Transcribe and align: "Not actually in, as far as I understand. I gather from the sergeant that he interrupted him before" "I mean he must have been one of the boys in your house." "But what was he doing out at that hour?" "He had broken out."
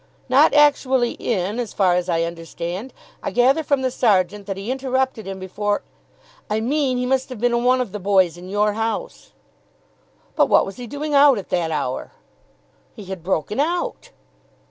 "Not 0.29 0.55
actually 0.55 1.11
in, 1.11 1.59
as 1.59 1.73
far 1.73 1.93
as 1.93 2.09
I 2.09 2.23
understand. 2.23 2.91
I 3.21 3.29
gather 3.29 3.61
from 3.61 3.83
the 3.83 3.91
sergeant 3.91 4.47
that 4.47 4.57
he 4.57 4.71
interrupted 4.71 5.27
him 5.27 5.37
before" 5.37 5.83
"I 6.49 6.59
mean 6.59 6.97
he 6.97 7.05
must 7.05 7.29
have 7.29 7.39
been 7.39 7.63
one 7.63 7.79
of 7.79 7.91
the 7.91 7.99
boys 7.99 8.35
in 8.35 8.49
your 8.49 8.73
house." 8.73 9.31
"But 10.35 10.49
what 10.49 10.65
was 10.65 10.77
he 10.77 10.87
doing 10.87 11.13
out 11.13 11.37
at 11.37 11.49
that 11.49 11.69
hour?" 11.69 12.13
"He 12.95 13.05
had 13.05 13.21
broken 13.21 13.59
out." 13.59 14.09